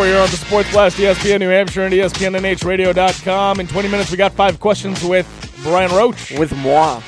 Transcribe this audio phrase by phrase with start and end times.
[0.00, 3.60] third and final hour here on the Sports Blast, ESPN New Hampshire and ESPNNHradio.com.
[3.60, 5.26] In 20 minutes, we got five questions with
[5.62, 7.02] Brian Roach with moi.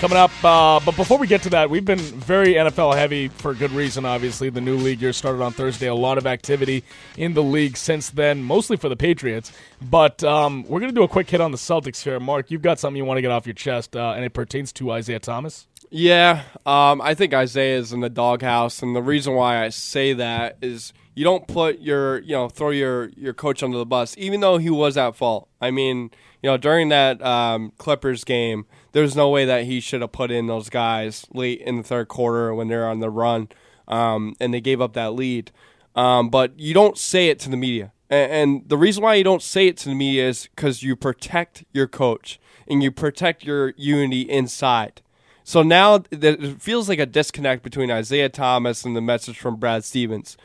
[0.00, 0.30] coming up.
[0.44, 4.04] Uh, but before we get to that, we've been very NFL heavy for good reason,
[4.04, 4.50] obviously.
[4.50, 5.86] The new league year started on Thursday.
[5.86, 6.82] A lot of activity
[7.16, 9.52] in the league since then, mostly for the Patriots.
[9.80, 12.18] But um, we're going to do a quick hit on the Celtics here.
[12.20, 14.72] Mark, you've got something you want to get off your chest, uh, and it pertains
[14.74, 15.66] to Isaiah Thomas.
[15.90, 20.14] Yeah, um, I think Isaiah is in the doghouse, and the reason why I say
[20.14, 24.14] that is you don't put your, you know, throw your your coach under the bus,
[24.18, 25.48] even though he was at fault.
[25.60, 26.10] I mean,
[26.42, 30.30] you know, during that um, Clippers game, there's no way that he should have put
[30.30, 33.48] in those guys late in the third quarter when they're on the run,
[33.86, 35.52] um, and they gave up that lead.
[35.94, 39.24] Um, but you don't say it to the media, and, and the reason why you
[39.24, 43.44] don't say it to the media is because you protect your coach and you protect
[43.44, 45.02] your unity inside.
[45.44, 49.84] So now it feels like a disconnect between Isaiah Thomas and the message from Brad
[49.84, 50.38] Stevens.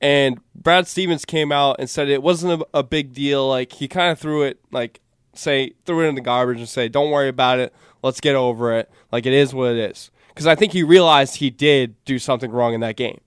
[0.00, 3.48] And Brad Stevens came out and said it wasn't a, a big deal.
[3.48, 5.00] Like he kind of threw it, like
[5.32, 7.74] say threw it in the garbage and say, "Don't worry about it.
[8.02, 8.90] Let's get over it.
[9.10, 12.50] Like it is what it is." Because I think he realized he did do something
[12.50, 13.20] wrong in that game.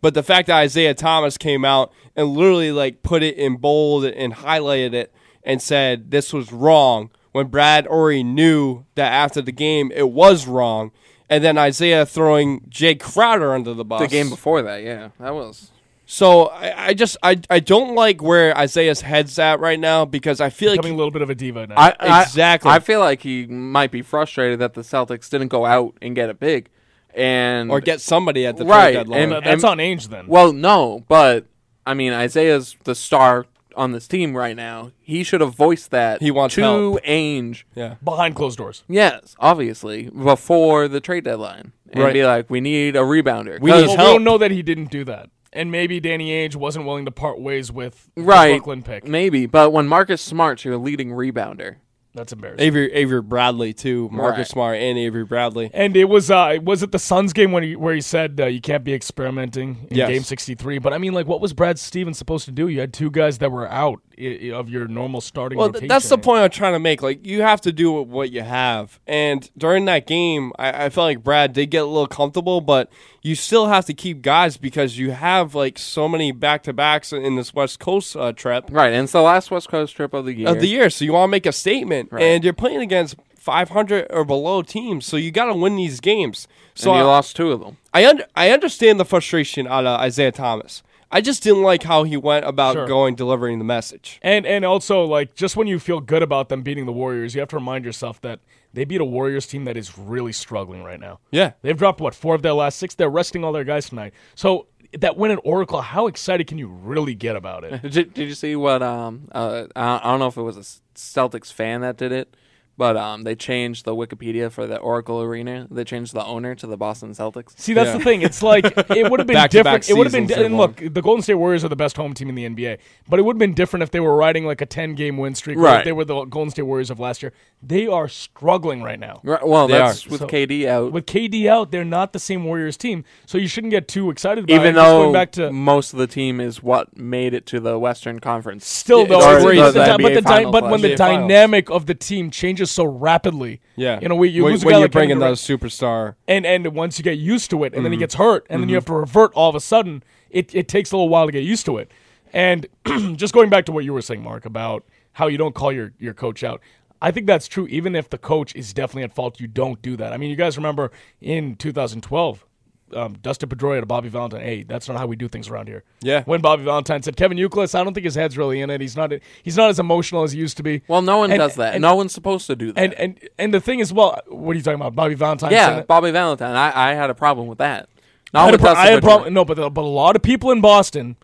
[0.00, 4.04] But the fact that Isaiah Thomas came out and literally like put it in bold
[4.04, 9.52] and highlighted it and said this was wrong when Brad already knew that after the
[9.52, 10.92] game it was wrong,
[11.30, 14.00] and then Isaiah throwing Jae Crowder under the bus.
[14.00, 15.70] The game before that, yeah, that was.
[16.04, 20.40] So I, I just I, I don't like where Isaiah's head's at right now because
[20.40, 21.74] I feel like Becoming a little bit of a diva now.
[21.76, 22.70] I, I- Exactly.
[22.70, 26.28] I, feel like he might be frustrated that the Celtics didn't go out and get
[26.28, 26.68] it big,
[27.14, 29.22] and or get somebody at the Right, trade deadline.
[29.22, 30.26] and- Uh, That's on Ainge then.
[30.26, 31.46] Well, no, but
[31.86, 34.90] I mean Isaiah's the star on this team right now.
[35.00, 36.20] He should have voiced that.
[36.20, 37.02] He wants to help.
[37.04, 37.62] Ainge.
[37.74, 37.94] yeah.
[38.04, 38.82] Behind closed doors.
[38.86, 42.12] Yes, obviously before the trade deadline, and Right.
[42.12, 44.62] be like, "We need a rebounder." We 'Cause- need Well, we don't know that he
[44.62, 45.30] didn't do that.
[45.52, 49.06] And maybe Danny Ainge wasn't willing to part ways with the right, Brooklyn pick.
[49.06, 49.46] maybe.
[49.46, 51.76] But when Marcus Smart's your leading rebounder,
[52.14, 52.60] That's embarrassing.
[52.66, 54.46] Avery Avery Bradley too, Marcus Right.
[54.48, 55.70] Smart and Avery Bradley.
[55.72, 58.46] And it was uh was it the Suns game when he, where he said uh,
[58.46, 60.08] you can't be experimenting in Yes.
[60.08, 62.92] game 63 but I mean like what was Brad Stevens supposed to do you had
[62.92, 65.88] two guys that were out i- i- of your normal starting Well, th- rotation.
[65.88, 67.00] that's the point I'm trying to make.
[67.02, 69.00] Like, you have to do what you have.
[69.06, 72.92] And during that game, I, I felt like Brad did get a little comfortable, but
[73.22, 77.12] you still have to keep guys because you have like so many back to backs
[77.12, 78.92] in this West Coast uh, trip right?
[78.92, 80.48] And it's the last West Coast trip of the year.
[80.48, 80.90] of the year.
[80.90, 82.22] So you want to make a statement, Right.
[82.22, 85.04] and you're playing against 500 or below teams.
[85.06, 86.46] So you got to win these games.
[86.74, 87.76] So and you I, lost two of them.
[87.92, 90.82] I, under, I understand the frustration out of Isaiah Thomas.
[91.14, 92.86] I just didn't like how he went about Sure.
[92.86, 94.18] going delivering the message.
[94.22, 97.40] And and also like just when you feel good about them beating the Warriors you
[97.40, 98.40] have to remind yourself that
[98.72, 101.18] they beat a Warriors team that is really struggling right now.
[101.30, 101.52] Yeah.
[101.60, 102.94] They've dropped what four of their last six.
[102.94, 104.14] They're resting all their guys tonight.
[104.34, 104.68] So
[105.00, 107.82] that win at Oracle, how excited can you really get about it?
[107.90, 108.82] Did, did you see what?
[108.82, 112.36] Um, uh, I I don't know if it was a Celtics fan that did it,
[112.82, 115.68] but um, they changed the Wikipedia for the Oracle Arena.
[115.70, 117.56] They changed the owner to the Boston Celtics.
[117.56, 117.98] See, that's Yeah.
[117.98, 118.22] the thing.
[118.22, 119.88] It's like it would have been Back-to-back different.
[119.90, 120.26] It would have been.
[120.26, 122.44] seasons And they've look, the Golden State Warriors are the best home team in the
[122.44, 122.78] NBA,
[123.08, 125.58] but it would have been different if they were riding like a ten-game win streak.
[125.58, 125.84] or if Right.
[125.84, 127.32] they were the Golden State Warriors of last year.
[127.62, 129.20] They are struggling right now.
[129.22, 130.10] Right, well, They that's are.
[130.10, 130.90] with So- KD out.
[130.90, 134.42] With KD out, they're not the same Warriors team, so you shouldn't get too excited
[134.44, 134.56] about it.
[134.60, 137.60] even Just though going back to most of the team is what made it to
[137.60, 138.66] the Western Conference.
[138.66, 139.60] still Yeah, though, it's it's- crazy.
[139.60, 140.96] but, the, The di- but, NBA the di- Finals but when last the year.
[140.96, 141.28] Finals.
[141.28, 143.98] dynamic of the team changes so rapidly, Yeah.
[144.00, 146.14] you know, we, you when, lose a when you're like bringing those superstar.
[146.26, 147.82] and and once you get used to it, and Mm-hmm.
[147.84, 150.02] then he gets hurt, and then you have to revert all of a sudden.
[150.30, 151.90] It it takes a little while to get used to it.
[152.32, 152.66] And
[153.16, 155.92] just going back to what you were saying, Mark, about how you don't call your
[155.98, 156.60] your coach out.
[157.02, 157.66] I think that's true.
[157.66, 160.12] Even if the coach is definitely at fault, you don't do that.
[160.12, 160.90] I mean, you guys remember
[161.20, 162.46] in 2012,
[162.94, 164.40] um, Dustin Pedroia to Bobby Valentine.
[164.42, 165.84] Hey, that's not how we do things around here.
[166.00, 166.22] Yeah.
[166.24, 168.80] When Bobby Valentine said Kevin Youkilis, I don't think his head's really in it.
[168.80, 169.12] He's not.
[169.42, 170.82] He's not as emotional as he used to be.
[170.88, 171.74] Well, no one And- does that.
[171.74, 172.80] and- no one's supposed to do that.
[172.82, 175.52] And and and the thing is, well, what are you talking about, Bobby Valentine?
[175.52, 175.82] yeah.
[175.82, 176.54] Bobby Valentine.
[176.56, 177.88] I, I had a problem with that.
[178.34, 179.34] I had, a with pro- Dustin I had a problem.
[179.34, 181.16] No, but but a lot of people in Boston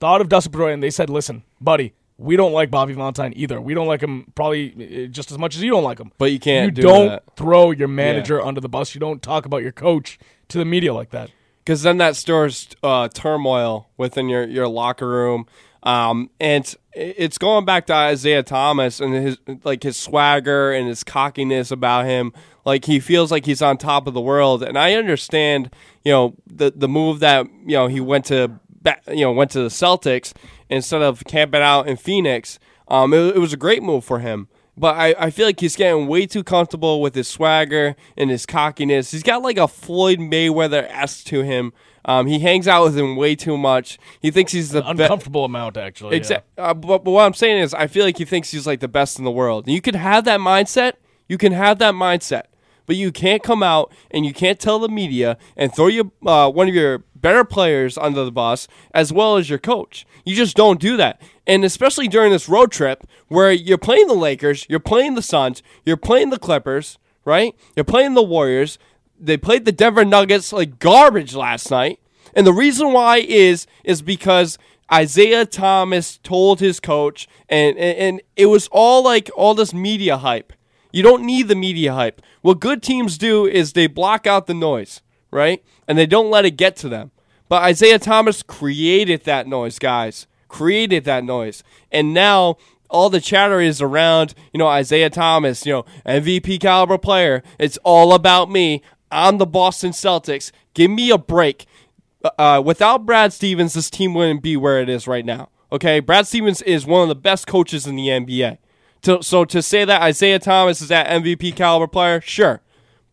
[0.00, 3.60] thought of Dustin Pedroia and they said, "Listen, buddy, we don't like Bobby Valentine either.
[3.60, 6.12] We don't like him probably uh, just as much as you don't like him.
[6.18, 7.24] But you can't You do don't that.
[7.36, 8.94] throw your manager under the bus.
[8.94, 10.18] You don't talk about your coach
[10.48, 11.30] to the media like that.
[11.58, 15.46] because then that stirs uh, turmoil within your, your locker room.
[15.82, 21.04] Um, and it's going back to Isaiah Thomas and his like his swagger and his
[21.04, 22.32] cockiness about him.
[22.64, 25.68] Like he feels like he's on top of the world, and I understand,
[26.02, 29.50] you know, the the move that you know he went to ba- you know went
[29.52, 30.32] to the Celtics
[30.70, 32.58] instead of camping out in Phoenix.
[32.86, 34.46] Um, it, it was a great move for him.
[34.76, 38.44] but I, I feel like he's getting way too comfortable with his swagger and his
[38.46, 39.10] cockiness.
[39.10, 41.72] He's got like a Floyd Mayweather esque to him.
[42.06, 43.98] Um, he hangs out with him way too much.
[44.20, 45.00] He thinks he's the best.
[45.00, 46.10] Uncomfortable amount, actually.
[46.10, 46.16] yeah.
[46.18, 46.50] Exactly.
[46.58, 48.88] Uh, but, but what I'm saying is, I feel like he thinks he's like the
[48.88, 49.64] best in the world.
[49.66, 50.94] And you can have that mindset.
[51.28, 52.42] You can have that mindset,
[52.86, 56.50] but you can't come out and you can't tell the media and throw your uh,
[56.50, 60.06] one of your better players under the bus as well as your coach.
[60.24, 61.20] You just don't do that.
[61.46, 65.62] And especially during this road trip where you're playing the Lakers, you're playing the Suns,
[65.84, 67.54] you're playing the Clippers, right?
[67.74, 68.78] You're playing the Warriors.
[69.18, 71.98] They played the Denver Nuggets like garbage last night.
[72.34, 74.58] And the reason why is is because
[74.92, 80.18] Isaiah Thomas told his coach and, and and it was all like all this media
[80.18, 80.52] hype.
[80.94, 82.22] You don't need the media hype.
[82.42, 85.02] What good teams do is they block out the noise,
[85.32, 85.60] right?
[85.88, 87.10] And they don't let it get to them.
[87.48, 90.28] But Isaiah Thomas created that noise, guys.
[90.46, 91.64] Created that noise.
[91.90, 92.58] And now
[92.88, 97.42] all the chatter is around, you know, Isaiah Thomas, you know, MVP caliber player.
[97.58, 98.80] It's all about me.
[99.10, 100.52] I'm the Boston Celtics.
[100.74, 101.66] Give me a break.
[102.38, 105.48] Uh, without Brad Stevens, this team wouldn't be where it is right now.
[105.72, 108.58] Okay, Brad Stevens is one of the best coaches in the NBA.
[109.04, 112.60] To, so to say that Isaiah Thomas is that MVP caliber player, sure,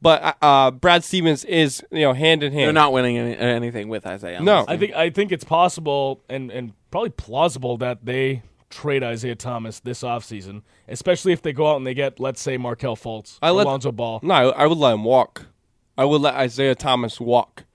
[0.01, 2.65] but uh, Brad Stevens is you know hand in hand.
[2.67, 4.39] They're not winning any, anything with Isaiah.
[4.39, 4.59] on No.
[4.61, 9.35] this I think I think it's possible and, and probably plausible that they trade Isaiah
[9.35, 13.37] Thomas this offseason, especially if they go out and they get, let's say, Markelle Fultz,
[13.41, 14.21] I let- Alonzo Ball.
[14.23, 15.45] No, I, I would let him walk.
[15.97, 17.65] I would let Isaiah Thomas walk.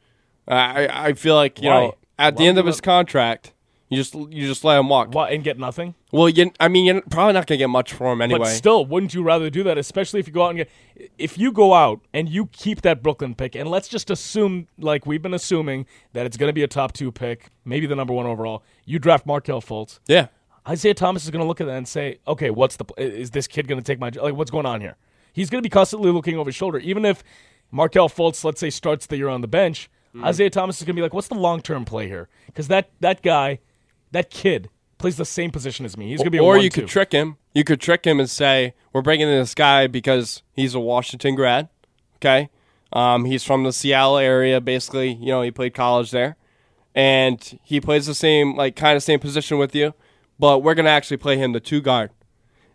[0.48, 1.80] I I I feel like you Why?
[1.88, 3.52] know at Why the end of you his contract,
[3.88, 5.14] you just you just let him walk.
[5.14, 5.94] What, and get nothing?
[6.12, 8.40] Well, you, I mean, you're probably not gonna get much for him anyway.
[8.40, 10.70] But still, wouldn't you rather do that, especially if you go out and get
[11.18, 15.06] if you go out and you keep that Brooklyn pick, and let's just assume, like
[15.06, 18.12] we've been assuming, that it's going to be a top two pick, maybe the number
[18.12, 18.64] one overall.
[18.84, 20.00] You draft Markelle Fultz.
[20.06, 20.28] yeah,
[20.68, 23.46] Isaiah Thomas is going to look at that and say, "Okay, what's the is this
[23.46, 24.10] kid going to take my?
[24.10, 24.96] Like, what's going on here?"
[25.32, 27.22] He's going to be constantly looking over his shoulder, even if
[27.70, 29.90] Markelle Fultz, let's say, starts the year on the bench.
[30.14, 30.24] Mm-hmm.
[30.24, 32.90] Isaiah Thomas is going to be like, "What's the long term play here?" Because that
[33.00, 33.60] that guy,
[34.12, 36.08] that kid, plays the same position as me.
[36.10, 37.36] He's going to be or you could trick him.
[37.54, 41.34] You could trick him and say, "We're bringing in this guy because he's a Washington
[41.34, 41.68] grad."
[42.16, 42.50] Okay,
[42.92, 44.60] um, he's from the Seattle area.
[44.60, 46.36] Basically, you know, he played college there,
[46.94, 49.94] and he plays the same, like, kind of same position with you.
[50.38, 52.10] But we're gonna actually play him the two guard,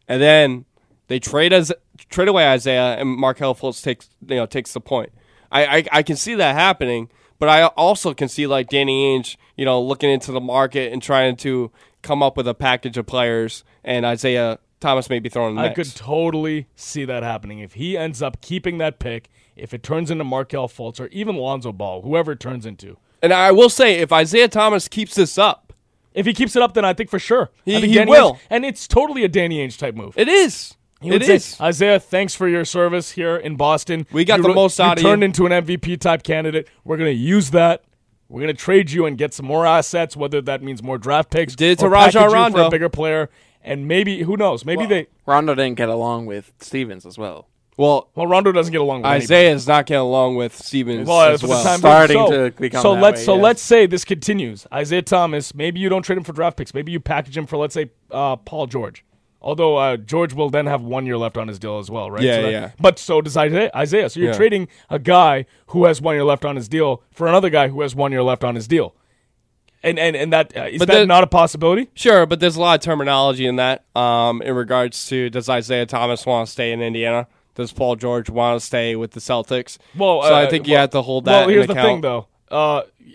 [0.07, 0.66] and then
[1.07, 1.72] they trade as
[2.10, 5.12] trade away Isaiah, and Markelle Fultz takes you know takes the point.
[5.51, 9.36] I, I I can see that happening, but I also can see like Danny Ainge,
[9.62, 11.69] you know, looking into the market and trying to
[12.02, 15.96] come up with a package of players, and Isaiah Thomas may be thrown I could
[15.96, 19.30] totally see that happening if he ends up keeping that pick.
[19.56, 22.98] If it turns into Markelle Fultz or even Lonzo Ball, whoever it turns into.
[23.22, 25.74] and I will say, if Isaiah Thomas keeps this up,
[26.16, 28.34] If he keeps it up, then I think for sure He- he Danny will.
[28.34, 30.16] Ainge- and it's totally a Danny Ainge type move.
[30.18, 30.75] it is.
[31.04, 31.62] It say, is.
[31.62, 34.07] Isaiah, thanks for your service here in Boston.
[34.12, 36.68] We got You the most out of you." turned into an MVP type candidate.
[36.84, 37.84] We're going to use that.
[38.31, 41.30] We're going to trade you and get some more assets, whether that means more draft
[41.30, 41.54] picks.
[41.54, 42.68] Did it to or Rajon package you for Rondo.
[42.68, 43.30] a bigger player,
[43.62, 44.63] and maybe who knows?
[44.63, 45.07] Maybe they.
[45.25, 47.48] Rondo didn't get along with Stevens as well.
[47.78, 49.07] Well, Well, Rondo doesn't get along with.
[49.12, 51.63] Isaiah is not getting along with Stevens Well, as well.
[51.63, 53.44] time Starting so, to become so that let's way, so yes.
[53.44, 54.68] let's say this continues.
[54.71, 56.73] Isaiah Thomas, maybe you don't trade him for draft picks.
[56.73, 59.04] Maybe you package him for let's say uh, Paul George.
[59.42, 62.21] Although uh, George will then have one year left on his deal as well, right?
[62.21, 62.71] Yeah, So that- yeah.
[62.80, 63.71] But so does Isaiah.
[63.76, 64.10] Isaiah.
[64.10, 64.38] So you're Yeah.
[64.38, 67.81] trading a guy who has one year left on his deal for another guy who
[67.81, 68.94] has one year left on his deal.
[69.83, 71.90] And and and that uh, is But that not a possibility?
[71.95, 73.83] Sure, but there's a lot of terminology in that.
[73.95, 77.26] Um, in regards to does Isaiah Thomas want to stay in Indiana?
[77.56, 79.80] Does Paul George want to stay with the Celtics?
[79.98, 81.31] Well, so uh, I think you well- have to hold that.
[81.42, 81.88] Well, here's the account.
[81.88, 82.28] thing, though.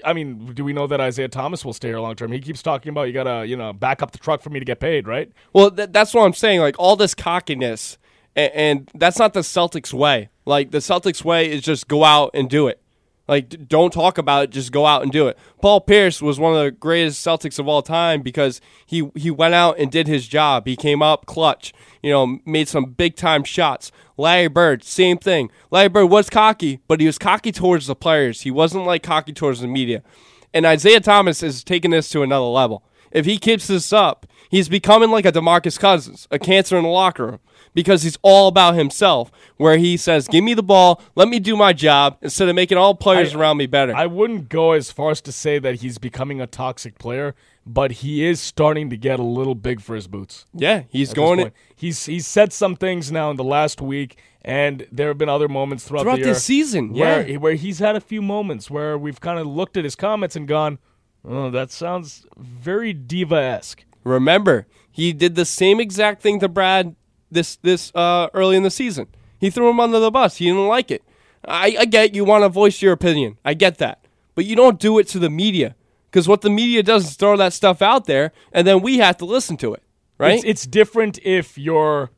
[0.04, 2.32] I mean, do we know that Isaiah Thomas will stay here long term?
[2.32, 4.64] He keeps talking about you gotta, you know, back up the truck for me to
[4.64, 5.30] get paid, right?
[5.52, 6.60] Well, th- that's what I'm saying.
[6.60, 7.98] Like all this cockiness,
[8.34, 10.28] and, and that's not the Celtics way.
[10.44, 12.80] Like the Celtics way is just go out and do it.
[13.28, 15.36] Like don't talk about it, just go out and do it.
[15.60, 19.54] Paul Pierce was one of the greatest Celtics of all time because he he went
[19.54, 20.66] out and did his job.
[20.66, 21.72] He came up clutch.
[22.02, 23.90] You know, made some big time shots.
[24.16, 25.50] Larry Bird, same thing.
[25.70, 28.42] Larry Bird was cocky, but he was cocky towards the players.
[28.42, 30.02] He wasn't like cocky towards the media.
[30.54, 32.84] And Isaiah Thomas is taking this to another level.
[33.10, 36.88] If he keeps this up, he's becoming like a DeMarcus Cousins, a cancer in the
[36.90, 37.38] locker room,
[37.76, 41.54] because he's all about himself, where he says, Give me the ball, let me do
[41.56, 43.94] my job, instead of making all players I- around me better.
[43.94, 47.92] I wouldn't go as far as to say that he's becoming a toxic player, but
[47.92, 50.46] he is starting to get a little big for his boots.
[50.54, 51.52] yeah, he's going.
[51.76, 55.48] He's he's said some things now in the last week, and there have been other
[55.48, 56.92] moments throughout, throughout the year this season.
[56.94, 57.36] where Yeah.
[57.36, 60.48] where he's had a few moments where we've kind of looked at his comments and
[60.48, 60.78] gone,
[61.28, 66.94] "Oh, that sounds very diva esque." Remember, he did the same exact thing to Brad
[67.36, 69.06] this this uh, early in the season.
[69.38, 70.36] He threw him under the bus.
[70.38, 71.02] He didn't like it.
[71.46, 73.38] I, I get you want to voice your opinion.
[73.44, 75.76] I get that, but you don't do it to the media
[76.10, 79.16] because what the media does is throw that stuff out there, and then we have
[79.18, 79.82] to listen to it,
[80.18, 80.34] right?
[80.34, 82.10] It's, it's different if you're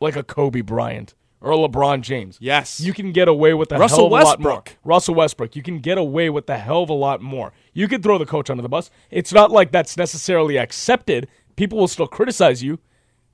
[0.00, 2.38] like a Kobe Bryant or a LeBron James.
[2.40, 2.80] Yes.
[2.80, 4.52] You can get away with a Russell hell of a lot more.
[4.52, 4.78] Westbrook.
[4.84, 5.56] Russell Westbrook.
[5.56, 7.52] You can get away with a hell of a lot more.
[7.72, 8.90] You can throw the coach under the bus.
[9.10, 11.28] It's not like that's necessarily accepted.
[11.56, 12.78] People will still criticize you,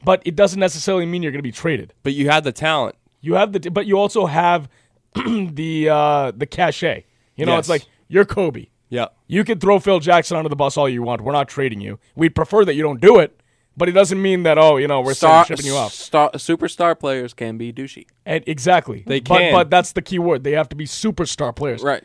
[0.05, 1.93] but it doesn't necessarily mean you're going to be traded.
[2.03, 2.97] but you have the talent.
[3.21, 4.69] You have the, but you also have
[5.15, 7.05] the uh, the cachet.
[7.37, 7.61] You know, Yes.
[7.61, 8.67] it's like you're Kobe.
[8.91, 9.07] Yeah.
[9.27, 11.21] You can throw Phil Jackson under the bus all you want.
[11.21, 11.99] We're not trading you.
[12.15, 13.39] We'd prefer that you don't do it,
[13.77, 15.93] but it doesn't mean that oh, you know, we're Star, shipping you off.
[15.93, 18.07] star, superstar players can be douchey.
[18.25, 19.05] And exactly.
[19.07, 19.53] They but, can.
[19.53, 20.43] but that's the key word.
[20.45, 21.83] They have to be superstar players.
[21.83, 22.03] Right.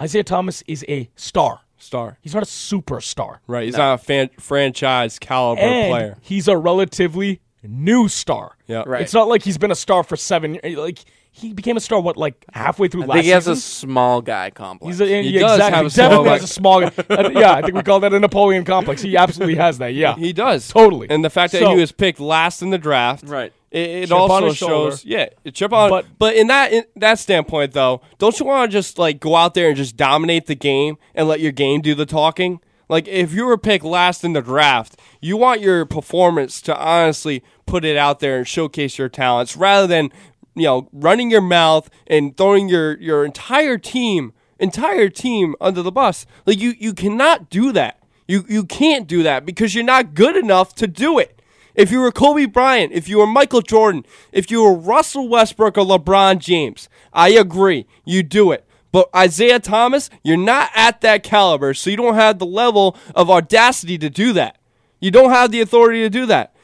[0.00, 1.60] Isaiah Thomas is a star.
[1.78, 2.18] Star.
[2.22, 3.38] He's not a superstar.
[3.46, 3.64] Right.
[3.64, 6.18] He's not a fan- franchise caliber And player.
[6.22, 8.56] he's a relatively new star.
[8.66, 8.82] Yeah.
[8.86, 9.02] Right.
[9.02, 10.76] It's not like he's been a star for seven years.
[10.76, 10.98] Like
[11.32, 13.88] he became a star what, like halfway through I last think he has a season?
[13.90, 14.98] small guy complex.
[14.98, 15.76] He's a, He yeah, does exactly.
[15.76, 16.92] have a He definitely small has a small guy.
[17.26, 19.02] Uh, yeah, I think we call that a Napoleon complex.
[19.02, 19.92] He absolutely has that.
[19.94, 20.66] Yeah, He does.
[20.68, 21.08] Totally.
[21.10, 23.24] And the fact that So- he was picked last in the draft.
[23.28, 23.52] Right.
[23.76, 24.28] It, it also
[24.68, 25.90] shows, yeah, chip on.
[25.90, 29.36] But- But, in that in that standpoint, though, don't you want to just like go
[29.36, 32.60] out there and just dominate the game and let your game do the talking?
[32.88, 37.42] Like if you were picked last in the draft, you want your performance to honestly
[37.66, 40.10] put it out there and showcase your talents, rather than
[40.54, 45.92] you know running your mouth and throwing your your entire team entire team under the
[45.92, 46.26] bus.
[46.46, 47.98] Like you you cannot do that.
[48.28, 51.35] You you can't do that because you're not good enough to do it.
[51.76, 55.76] If you were Kobe Bryant, if you were Michael Jordan, if you were Russell Westbrook
[55.76, 57.86] or LeBron James, I agree.
[58.04, 58.66] You do it.
[58.92, 63.30] But Isaiah Thomas, you're not at that caliber, so you don't have the level of
[63.30, 64.56] audacity to do that.
[65.00, 66.54] You don't have the authority to do that.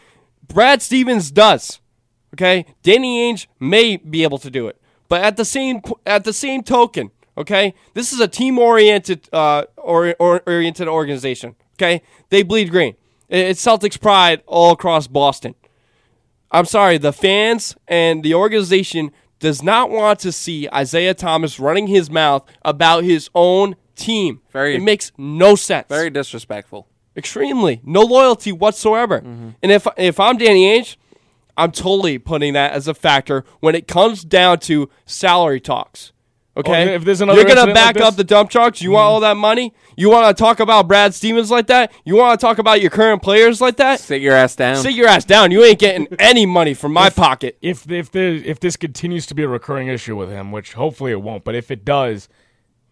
[0.48, 1.80] Brad Stevens does.
[2.34, 2.64] Okay?
[2.82, 4.80] Danny Ainge may be able to do it.
[5.08, 7.74] But at the same at the same token, okay?
[7.92, 12.00] This is a team-oriented uh or, or oriented organization, okay?
[12.30, 12.94] They bleed green.
[13.32, 15.54] It's Celtics pride all across Boston.
[16.50, 21.86] I'm sorry, the fans and the organization does not want to see Isaiah Thomas running
[21.86, 24.42] his mouth about his own team.
[24.52, 25.88] Very- it makes no sense.
[25.88, 26.86] Very disrespectful.
[27.16, 27.80] Extremely.
[27.84, 29.20] No loyalty whatsoever.
[29.20, 29.48] Mm-hmm.
[29.62, 30.96] And if if I'm Danny Ainge,
[31.56, 36.12] I'm totally putting that as a factor when it comes down to salary talks.
[36.54, 38.82] Okay, Oh, if there's another you're gonna incident like back up the dump trucks.
[38.82, 39.72] You want all that money?
[39.96, 41.90] You want to talk about Brad Stevens like that?
[42.04, 44.00] You want to talk about your current players like that?
[44.00, 44.76] Sit your ass down.
[44.76, 45.50] Sit your ass down.
[45.50, 47.56] You ain't getting any money from my pocket.
[47.62, 51.12] if if the if this continues to be a recurring issue with him, which hopefully
[51.12, 52.28] it won't, but if it does,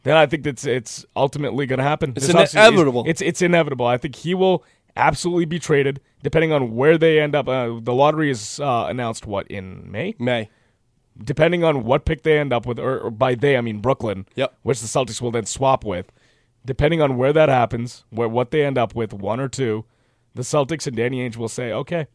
[0.04, 2.14] then I think that's it's ultimately going to happen.
[2.16, 3.04] It's This inevitable.
[3.06, 3.84] It's it's inevitable.
[3.86, 4.64] I think he will
[4.96, 7.46] absolutely be traded, depending on where they end up.
[7.46, 10.48] Uh, the lottery is uh, announced what in May, May.
[11.22, 14.26] Depending on what pick they end up with, or, or by they I mean Brooklyn,
[14.36, 14.56] Yep.
[14.62, 16.10] which the Celtics will then swap with.
[16.64, 19.84] Depending on where that happens, where what they end up with, one or two,
[20.34, 22.06] the Celtics and Danny Ainge will say, okay,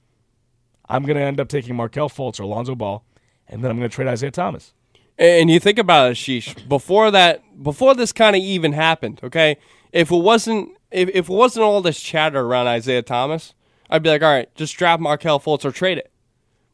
[0.87, 3.03] I'm going to end up taking Markelle Fultz or Alonzo Ball,
[3.47, 4.73] and then I'm going to trade Isaiah Thomas.
[5.17, 6.67] And you think about it, Sheesh.
[6.67, 9.57] Before that, before this kind of even happened, okay.
[9.91, 13.53] If it wasn't, if, if it wasn't all this chatter around Isaiah Thomas,
[13.89, 16.11] I'd be like, all right, just draft Markelle Fultz or trade it.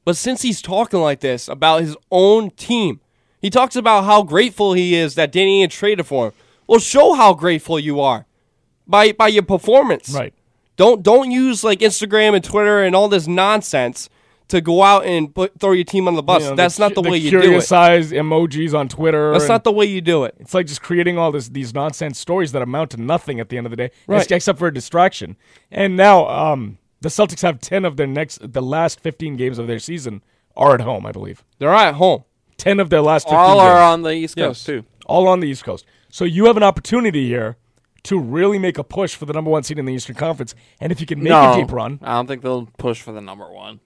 [0.06, 3.00] But since he's talking like this about his own team,
[3.42, 6.34] he talks about how grateful he is that Danny Ainge traded for him.
[6.68, 8.26] Well, show how grateful you are
[8.88, 10.10] by by your performance.
[10.14, 10.34] Right.
[10.78, 14.10] Don't don't use like Instagram and Twitter and all this nonsense
[14.48, 16.44] to go out and put, throw your team on the bus.
[16.44, 17.42] You know, That's not the, cu- way you do it.
[17.44, 19.32] curious size emojis on Twitter.
[19.32, 20.36] That's not the way you do it.
[20.40, 23.58] It's like just creating all this these nonsense stories that amount to nothing at the
[23.58, 24.30] end of the day, Right.
[24.30, 25.38] except for a distraction.
[25.72, 29.68] And now, um, the Celtics have ten of their next, the last fifteen games of
[29.68, 30.24] their season
[30.56, 31.44] are at home, I believe.
[31.60, 32.24] They're at home.
[32.58, 34.48] Ten of their last 15 All games, are on the East Yes.
[34.48, 34.86] Coast too.
[35.08, 35.84] all on the East Coast.
[36.10, 37.58] So you have an opportunity here
[38.04, 40.54] to really make a push for the number one seed in the Eastern Conference.
[40.80, 43.12] And if you can make no, a deep run, I don't think they'll push for
[43.14, 43.80] the number one.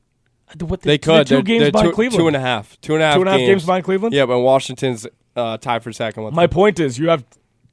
[0.59, 1.27] what They they're could.
[1.27, 2.19] two They're, games they're behind two, Cleveland.
[2.19, 2.81] two and a half.
[2.81, 3.15] Two and a half.
[3.15, 3.49] Two and a half games.
[3.49, 4.13] games behind Cleveland.
[4.15, 5.07] Yeah, but Washington's
[5.37, 6.53] uh, tied for second with My them.
[6.53, 7.23] point is, you have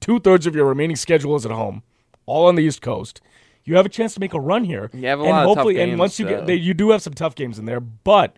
[0.01, 1.83] two thirds of your remaining schedule is at home,
[2.27, 3.21] all on the East Coast.
[3.65, 4.91] You have a chance to make a run here.
[4.93, 6.75] You have a and lot of tough hopefully, and once you so- get, they, you
[6.75, 7.81] do have some tough games in there.
[7.81, 8.37] But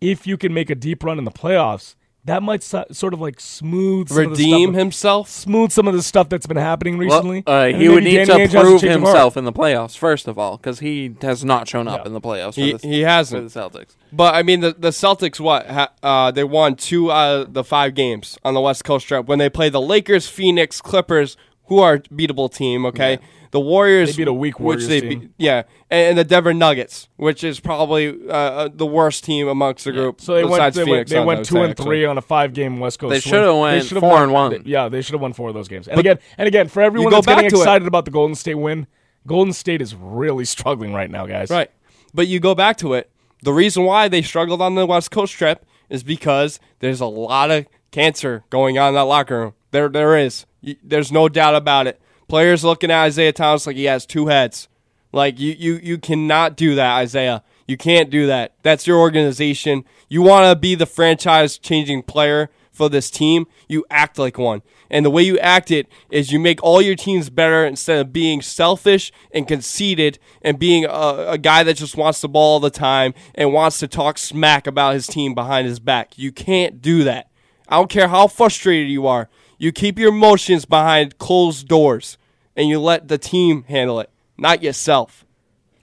[0.00, 1.94] if you can make a deep run in the playoffs,
[2.24, 5.28] that might so, sort of like smooth, some of the redeem stuff, himself.
[5.28, 7.44] smooth some of the stuff that's been happening recently.
[7.46, 9.06] Well, uh, he would need Danny to has prove change heart.
[9.14, 12.06] himself in the playoffs first of all, because he has not shown up Yeah.
[12.08, 12.54] in the playoffs.
[12.54, 13.52] For He, the, he hasn't.
[13.52, 13.94] the Celtics.
[14.12, 15.38] But I mean, the the Celtics.
[15.38, 15.68] What?
[15.68, 19.26] Ha, uh, they won two out of the five games on the West Coast trip
[19.26, 22.84] when they play the Lakers, Phoenix, Clippers, who are beatable team.
[22.86, 25.18] Okay, the Warriors They beat a weak which they team.
[25.20, 29.48] beat- yeah, and, and the Denver Nuggets, which is probably uh, uh, the worst team
[29.48, 30.20] amongst the group.
[30.20, 30.54] So they went.
[30.54, 31.84] besides They went, they went two and actually.
[31.84, 33.10] three on a five-game West Coast.
[33.12, 34.62] They shoulda went should've four and one.
[34.64, 35.88] Yeah, they should have won four of those games.
[35.88, 37.60] And again, and again, for everyone go that's getting back to it.
[37.60, 38.86] excited about the Golden State win,
[39.26, 41.50] Golden State is really struggling right now, guys.
[41.50, 41.70] Right.
[42.14, 43.10] But you go back to it.
[43.42, 47.50] The reason why they struggled on the West Coast trip is because there's a lot
[47.50, 49.54] of cancer going on in that locker room.
[49.70, 50.46] There, there is.
[50.82, 52.00] There's no doubt about it.
[52.28, 54.68] Players looking at Isaiah Thomas like he has two heads.
[55.12, 57.42] Like you, you, you cannot do that, Isaiah.
[57.66, 58.54] You can't do that.
[58.62, 59.84] That's your organization.
[60.08, 63.46] You want to be the franchise-changing player for this team.
[63.68, 64.62] You act like one.
[64.90, 68.12] And the way you act it is you make all your teams better instead of
[68.12, 72.60] being selfish and conceited and being a, a guy that just wants the ball all
[72.60, 76.18] the time and wants to talk smack about his team behind his back.
[76.18, 77.30] You can't do that.
[77.68, 79.28] I don't care how frustrated you are.
[79.58, 82.18] You keep your emotions behind closed doors
[82.54, 85.24] and you let the team handle it, not yourself.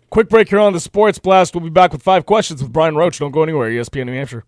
[0.09, 1.55] Quick break here on the Sports Blast.
[1.55, 3.17] We'll be back with five questions with Brian Roach.
[3.17, 3.71] Don't go anywhere.
[3.71, 4.45] ESPN New Hampshire.